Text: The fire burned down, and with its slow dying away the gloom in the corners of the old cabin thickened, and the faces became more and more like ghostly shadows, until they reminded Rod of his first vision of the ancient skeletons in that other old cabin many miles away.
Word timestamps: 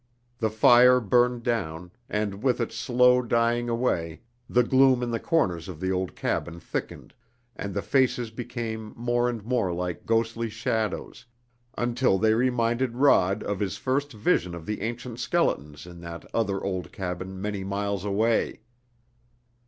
The 0.39 0.49
fire 0.49 0.99
burned 0.99 1.43
down, 1.43 1.91
and 2.09 2.41
with 2.41 2.59
its 2.59 2.73
slow 2.75 3.21
dying 3.21 3.69
away 3.69 4.21
the 4.49 4.63
gloom 4.63 5.03
in 5.03 5.11
the 5.11 5.19
corners 5.19 5.69
of 5.69 5.79
the 5.79 5.91
old 5.91 6.15
cabin 6.15 6.59
thickened, 6.59 7.13
and 7.55 7.71
the 7.75 7.83
faces 7.83 8.31
became 8.31 8.95
more 8.97 9.29
and 9.29 9.43
more 9.45 9.71
like 9.71 10.07
ghostly 10.07 10.49
shadows, 10.49 11.23
until 11.77 12.17
they 12.17 12.33
reminded 12.33 12.95
Rod 12.95 13.43
of 13.43 13.59
his 13.59 13.77
first 13.77 14.11
vision 14.11 14.55
of 14.55 14.65
the 14.65 14.81
ancient 14.81 15.19
skeletons 15.19 15.85
in 15.85 16.01
that 16.01 16.25
other 16.33 16.59
old 16.63 16.91
cabin 16.91 17.39
many 17.39 17.63
miles 17.63 18.03
away. 18.03 18.61